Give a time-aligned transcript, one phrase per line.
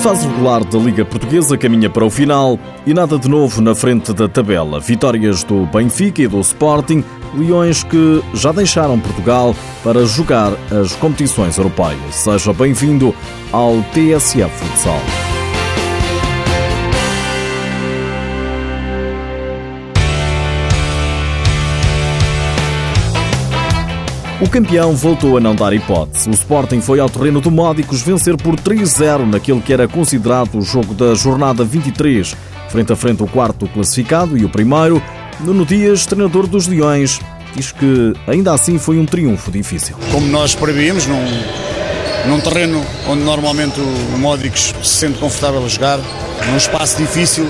[0.00, 4.14] fase regular da Liga Portuguesa caminha para o final e nada de novo na frente
[4.14, 4.80] da tabela.
[4.80, 11.58] Vitórias do Benfica e do Sporting, leões que já deixaram Portugal para jogar as competições
[11.58, 12.14] europeias.
[12.14, 13.14] Seja bem-vindo
[13.52, 15.29] ao TSF Futsal.
[24.42, 26.30] O campeão voltou a não dar hipótese.
[26.30, 30.62] O Sporting foi ao terreno do Módicos vencer por 3-0 naquele que era considerado o
[30.62, 32.34] jogo da jornada 23.
[32.70, 35.02] Frente a frente o quarto classificado e o primeiro.
[35.40, 37.20] Nuno Dias, treinador dos Leões,
[37.54, 39.94] diz que ainda assim foi um triunfo difícil.
[40.10, 41.22] Como nós prevíamos, num,
[42.26, 45.98] num terreno onde normalmente o Módicos se sente confortável a jogar,
[46.48, 47.46] num espaço difícil,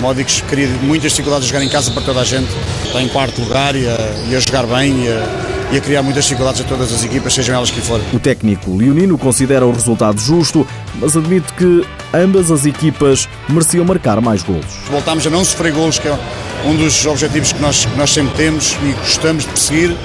[0.00, 2.48] Módicos queria muitas dificuldades de jogar em casa para toda a gente.
[2.86, 3.98] Está em quarto lugar e a,
[4.30, 7.32] e a jogar bem e a, e a criar muitas dificuldades a todas as equipas,
[7.32, 8.04] sejam elas que forem.
[8.12, 14.20] O técnico leonino considera o resultado justo, mas admite que ambas as equipas mereciam marcar
[14.20, 14.66] mais golos.
[14.90, 16.18] Voltámos a não sofrer golos, que é
[16.66, 19.96] um dos objetivos que nós, que nós sempre temos e gostamos de perseguir.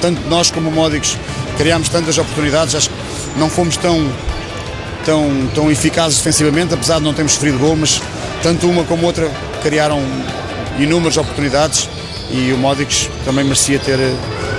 [0.00, 1.18] Tanto nós como o Módicos
[1.58, 2.96] criámos tantas oportunidades, acho que
[3.36, 4.08] não fomos tão,
[5.04, 8.00] tão, tão eficazes defensivamente, apesar de não termos sofrido gol, mas
[8.44, 9.28] tanto uma como outra
[9.60, 10.00] criaram
[10.78, 11.88] inúmeras oportunidades
[12.30, 13.98] e o Módicos também merecia ter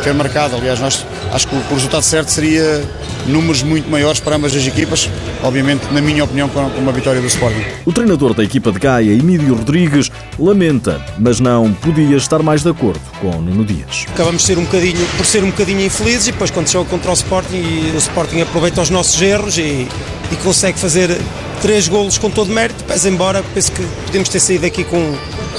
[0.08, 0.56] ter marcado.
[0.56, 2.84] Aliás, nós acho que o, resultado certo seria
[3.26, 5.10] números muito maiores para ambas as equipas,
[5.44, 7.62] obviamente, na minha opinião, com uma vitória do Sporting.
[7.86, 12.70] O treinador da equipa de Gaia, Emílio Rodrigues, lamenta, mas não podia estar mais de
[12.70, 14.06] acordo com Nuno Dias.
[14.14, 17.14] Acabamos ser um bocadinho, por ser um bocadinho infelizes e depois quando joga contra o
[17.14, 19.88] Sporting e o Sporting aproveita os nossos erros e,
[20.32, 21.18] e consegue fazer
[21.62, 25.16] três golos com todo mérito, pese embora penso que podemos ter saído aqui com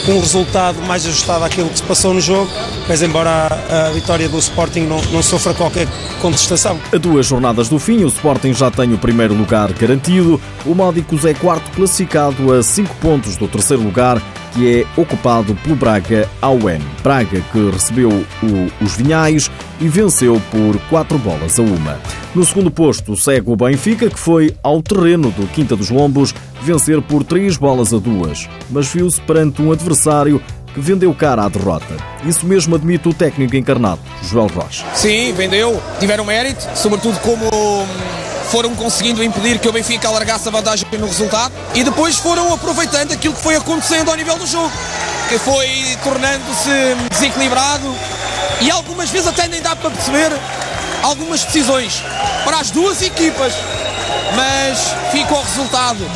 [0.08, 2.50] um resultado mais ajustado àquilo que se passou no jogo,
[2.88, 5.86] mas embora a, a vitória do Sporting não, não sofra qualquer
[6.20, 6.78] contestação.
[6.92, 10.40] A duas jornadas do fim, o Sporting já tem o primeiro lugar garantido.
[10.64, 14.22] O Módicos é quarto classificado a 5 pontos do terceiro lugar
[14.52, 16.80] que é ocupado pelo Braga AUM.
[17.02, 19.50] Braga que recebeu o, os Vinhais
[19.80, 22.00] e venceu por 4 bolas a uma.
[22.34, 27.00] No segundo posto segue o Benfica, que foi ao terreno do Quinta dos Lombos vencer
[27.02, 30.42] por 3 bolas a 2, mas viu-se perante um adversário
[30.74, 31.96] que vendeu cara à derrota.
[32.24, 34.84] Isso mesmo admite o técnico encarnado, Joel Rocha.
[34.94, 37.48] Sim, vendeu, tiveram mérito, sobretudo como
[38.50, 43.12] foram conseguindo impedir que o Benfica alargasse a vantagem no resultado e depois foram aproveitando
[43.12, 44.72] aquilo que foi acontecendo ao nível do jogo,
[45.28, 45.68] que foi
[46.02, 46.70] tornando-se
[47.10, 47.94] desequilibrado
[48.60, 50.32] e algumas vezes até nem dá para perceber
[51.02, 52.02] algumas decisões
[52.44, 53.52] para as duas equipas,
[54.34, 54.78] mas
[55.12, 56.10] fica o resultado.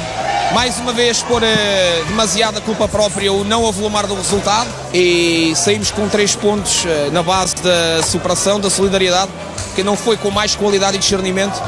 [0.54, 5.90] Mais uma vez por uh, demasiada culpa própria o não avolumar do resultado e saímos
[5.90, 9.30] com três pontos uh, na base da superação, da solidariedade,
[9.74, 11.58] que não foi com mais qualidade e discernimento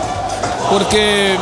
[0.69, 1.37] porque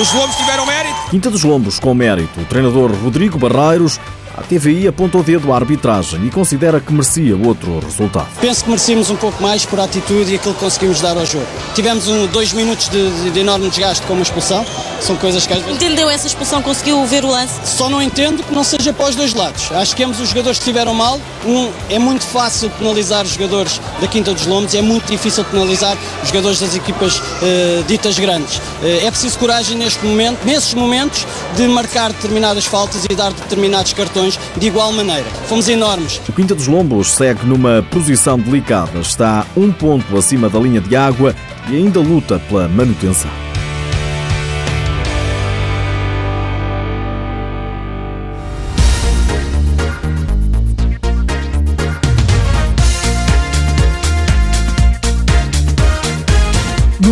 [0.00, 0.94] os Lombos tiveram mérito.
[1.10, 2.40] Quinta dos Lombos com mérito.
[2.40, 4.00] O treinador Rodrigo Barreiros
[4.36, 8.28] a TVI aponta o dedo à arbitragem e considera que merecia outro resultado.
[8.38, 11.46] Penso que merecíamos um pouco mais por atitude e aquilo que conseguimos dar ao jogo.
[11.74, 14.64] Tivemos um, dois minutos de, de, enorme desgaste com uma expulsão,
[15.00, 15.74] são coisas que às vezes...
[15.74, 16.60] Entendeu essa expulsão?
[16.60, 17.54] Conseguiu ver o lance?
[17.64, 19.72] Só não entendo que não seja para os dois lados.
[19.72, 21.18] Acho que ambos os jogadores estiveram mal.
[21.46, 25.96] Um, é muito fácil penalizar os jogadores da Quinta dos Lombos, é muito difícil penalizar
[26.22, 28.56] os jogadores das equipas uh, ditas grandes.
[28.56, 31.26] Uh, é preciso coragem neste momento, nesses momentos,
[31.56, 34.25] de marcar determinadas faltas e dar determinados cartões
[34.56, 35.28] de igual maneira.
[35.48, 36.20] Fomos enormes.
[36.28, 38.98] O Quinta dos Lombos segue numa posição delicada.
[38.98, 41.34] Está um ponto acima da linha de água
[41.70, 43.30] e ainda luta pela manutenção.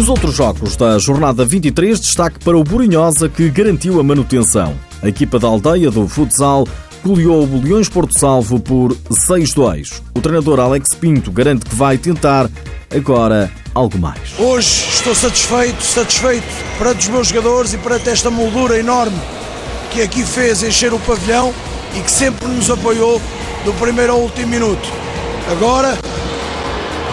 [0.04, 4.75] Nos outros jogos da jornada 23, destaque para o Borinhosa que garantiu a manutenção.
[5.00, 6.66] A equipa da aldeia do futsal
[7.04, 10.00] goleou o Leões Porto Salvo por 6-2.
[10.16, 12.50] O treinador Alex Pinto garante que vai tentar
[12.94, 14.38] agora algo mais.
[14.38, 16.46] Hoje estou satisfeito, satisfeito
[16.79, 19.17] perante os meus jogadores e perante esta moldura enorme
[19.90, 21.55] que aqui fez encher o pavilhão
[21.94, 23.20] e que sempre nos apoiou
[23.64, 24.88] do primeiro ao último minuto.
[25.50, 25.99] Agora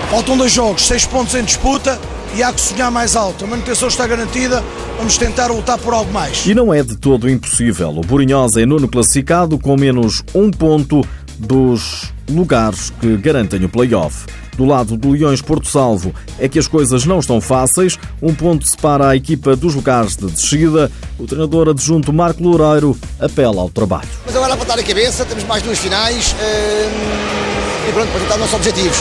[0.09, 1.99] faltam dois jogos, seis pontos em disputa
[2.33, 3.43] e há que sonhar mais alto.
[3.43, 4.63] A manutenção está garantida,
[5.01, 6.45] vamos tentar lutar por algo mais.
[6.45, 7.89] E não é de todo impossível.
[7.89, 11.03] O Borinhosa é nono classificado com menos um ponto
[11.39, 14.27] dos lugares que garantem o play-off.
[14.55, 17.97] Do lado do Leões Porto Salvo é que as coisas não estão fáceis.
[18.21, 20.91] Um ponto separa a equipa dos lugares de descida.
[21.17, 24.07] O treinador adjunto Marco Loureiro apela ao trabalho.
[24.23, 28.35] Mas agora a levantar a cabeça, temos mais duas finais hum, e pronto, para tentar
[28.35, 28.99] os nossos objetivos.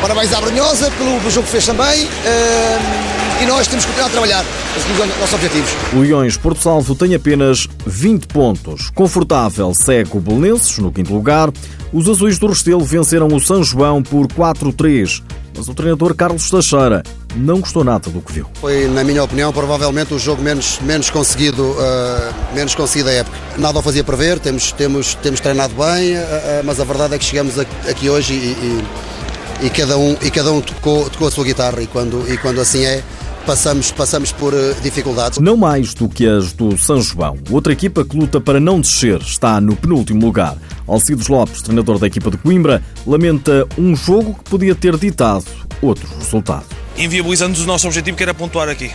[0.00, 2.04] Parabéns à Brunhosa pelo, pelo jogo que fez também.
[2.04, 4.44] Uh, e nós temos que continuar a trabalhar
[4.76, 5.70] os nossos objetivos.
[5.92, 8.90] O Leões Porto Salvo tem apenas 20 pontos.
[8.90, 11.50] Confortável segue o Belenenses no quinto lugar.
[11.92, 15.22] Os azuis do Restelo venceram o São João por 4-3
[15.58, 17.02] mas o treinador Carlos Teixeira
[17.34, 18.46] não gostou nada do que viu.
[18.60, 23.36] Foi, na minha opinião, provavelmente o jogo menos, menos, conseguido, uh, menos conseguido da época.
[23.58, 27.18] Nada o fazia prever, temos, temos, temos treinado bem, uh, uh, mas a verdade é
[27.18, 28.84] que chegamos aqui hoje e, e,
[29.62, 32.60] e, cada um, e cada um tocou, tocou a sua guitarra e quando, e quando
[32.60, 33.02] assim é,
[33.46, 34.52] passamos, passamos por
[34.82, 35.38] dificuldades.
[35.38, 37.36] Não mais do que as do São João.
[37.50, 40.56] Outra equipa que luta para não descer está no penúltimo lugar.
[40.86, 45.44] Alcides Lopes, treinador da equipa de Coimbra, lamenta um jogo que podia ter ditado
[45.82, 46.66] outro resultado.
[46.96, 48.90] Inviabilizando o nosso objetivo que era pontuar aqui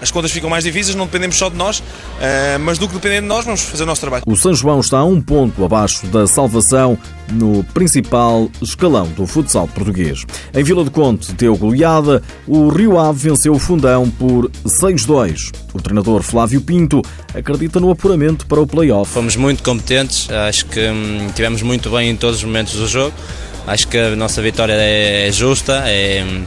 [0.00, 1.82] as contas ficam mais difíceis, não dependemos só de nós,
[2.20, 4.24] eh, mas do que depender de nós, vamos fazer o nosso trabalho.
[4.26, 6.98] O São João está a um ponto abaixo da salvação
[7.32, 10.24] no principal escalão do futsal português.
[10.54, 15.52] Em Vila do Conte deu goleada, o Rio Ave venceu o Fundão por 6-2.
[15.72, 17.02] O treinador Flávio Pinto
[17.34, 19.12] acredita no apuramento para o play-off.
[19.12, 23.14] Fomos muito competentes, acho que hum, tivemos muito bem em todos os momentos do jogo.
[23.66, 26.44] Acho que a nossa vitória é justa, é hum,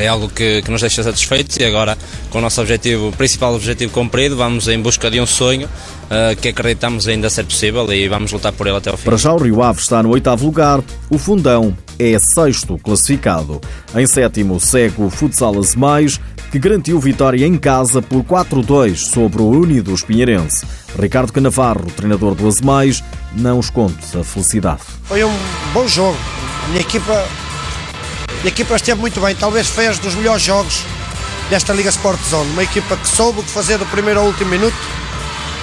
[0.00, 1.96] é algo que, que nos deixa satisfeitos e agora
[2.30, 6.34] com o nosso objetivo, o principal objetivo cumprido, vamos em busca de um sonho uh,
[6.40, 9.04] que acreditamos ainda ser possível e vamos lutar por ele até ao fim.
[9.04, 10.80] Para já o Rio Ave está no oitavo lugar,
[11.10, 13.60] o Fundão é sexto classificado.
[13.94, 16.18] Em sétimo segue o Futsal Azemais,
[16.50, 20.66] que garantiu vitória em casa por 4-2 sobre o Unidos Pinheirense.
[20.98, 23.04] Ricardo Canavarro, treinador do Azemais,
[23.36, 24.80] não esconde a felicidade.
[25.04, 25.32] Foi um
[25.72, 26.16] bom jogo.
[26.64, 27.24] A minha equipa
[28.42, 30.82] a equipa esteve muito bem, talvez fez dos melhores jogos
[31.50, 32.50] desta Liga Sport Zone.
[32.52, 34.76] Uma equipa que soube o que fazer do primeiro ao último minuto,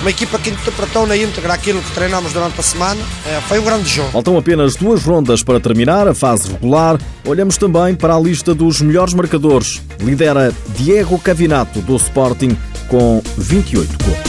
[0.01, 3.01] uma equipa que interpretou na íntegra aquilo que treinámos durante a semana.
[3.25, 4.12] É, foi um grande jogo.
[4.12, 7.00] Faltam apenas duas rondas para terminar a fase regular.
[7.25, 9.81] Olhamos também para a lista dos melhores marcadores.
[10.00, 12.56] Lidera Diego Cavinato do Sporting
[12.89, 14.26] com 28 gols.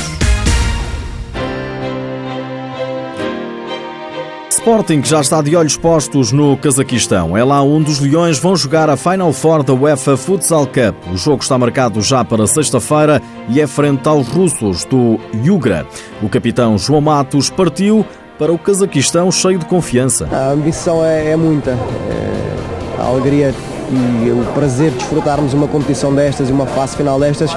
[4.68, 7.34] Sporting já está de olhos postos no Cazaquistão.
[7.34, 11.10] É lá onde os Leões vão jogar a Final Four da UEFA Futsal Cup.
[11.10, 15.86] O jogo está marcado já para sexta-feira e é frente aos russos do Yugra.
[16.22, 18.04] O capitão João Matos partiu
[18.38, 20.28] para o Cazaquistão cheio de confiança.
[20.30, 21.70] A ambição é, é muita.
[21.70, 23.54] É, a alegria
[23.90, 27.56] e o prazer de desfrutarmos uma competição destas e uma fase final destas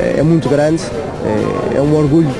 [0.00, 0.82] é, é muito grande.
[1.22, 2.34] É, é um orgulho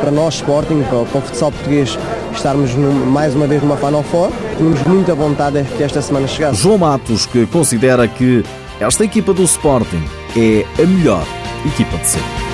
[0.00, 1.98] para nós, Sporting, para, para o futsal português,
[2.34, 4.30] estarmos mais uma vez numa Final Four.
[4.56, 6.62] Tínhamos muita vontade que esta semana chegasse.
[6.62, 8.44] João Matos, que considera que
[8.80, 10.02] esta equipa do Sporting
[10.36, 11.24] é a melhor
[11.66, 12.49] equipa de sempre.